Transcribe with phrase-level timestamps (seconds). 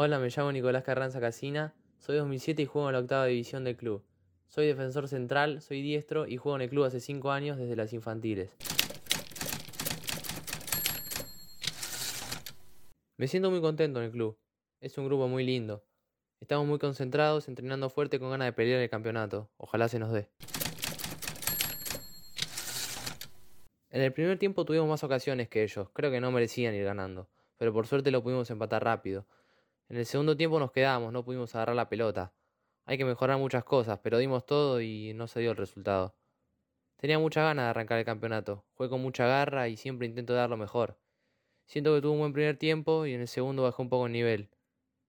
[0.00, 3.76] Hola, me llamo Nicolás Carranza Casina, soy 2007 y juego en la octava división del
[3.76, 4.04] club.
[4.46, 7.92] Soy defensor central, soy diestro y juego en el club hace 5 años desde las
[7.92, 8.56] infantiles.
[13.16, 14.38] Me siento muy contento en el club.
[14.80, 15.82] Es un grupo muy lindo.
[16.38, 19.50] Estamos muy concentrados, entrenando fuerte con ganas de pelear el campeonato.
[19.56, 20.28] Ojalá se nos dé.
[23.90, 25.88] En el primer tiempo tuvimos más ocasiones que ellos.
[25.92, 27.28] Creo que no merecían ir ganando.
[27.56, 29.26] Pero por suerte lo pudimos empatar rápido.
[29.90, 32.34] En el segundo tiempo nos quedamos, no pudimos agarrar la pelota.
[32.84, 36.14] Hay que mejorar muchas cosas, pero dimos todo y no se dio el resultado.
[36.96, 38.66] Tenía mucha ganas de arrancar el campeonato.
[38.74, 40.98] Jugué con mucha garra y siempre intento dar lo mejor.
[41.64, 44.12] Siento que tuve un buen primer tiempo y en el segundo bajé un poco el
[44.12, 44.50] nivel.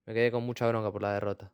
[0.05, 1.51] Me quedé con mucha bronca por la derrota.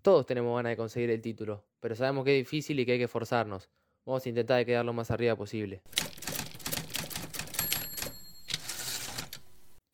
[0.00, 2.98] Todos tenemos ganas de conseguir el título, pero sabemos que es difícil y que hay
[2.98, 3.68] que esforzarnos.
[4.06, 5.82] Vamos a intentar quedar lo más arriba posible.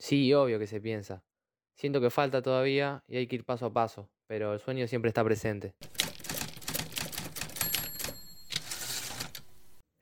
[0.07, 1.21] Sí, obvio que se piensa.
[1.75, 5.09] Siento que falta todavía y hay que ir paso a paso, pero el sueño siempre
[5.09, 5.75] está presente.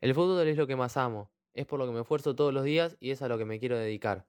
[0.02, 2.64] El fútbol es lo que más amo, es por lo que me esfuerzo todos los
[2.64, 4.28] días y es a lo que me quiero dedicar.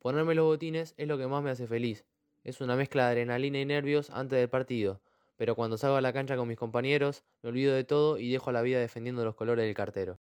[0.00, 2.04] Ponerme los botines es lo que más me hace feliz.
[2.42, 5.00] Es una mezcla de adrenalina y nervios antes del partido,
[5.36, 8.50] pero cuando salgo a la cancha con mis compañeros me olvido de todo y dejo
[8.50, 10.18] la vida defendiendo los colores del cartero.